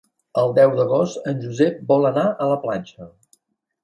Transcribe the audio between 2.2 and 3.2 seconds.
a la platja.